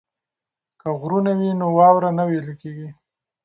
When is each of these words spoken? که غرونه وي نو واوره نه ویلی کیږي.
که 0.79 0.87
غرونه 0.99 1.31
وي 1.39 1.49
نو 1.59 1.65
واوره 1.77 2.09
نه 2.17 2.23
ویلی 2.29 2.53
کیږي. 2.61 2.89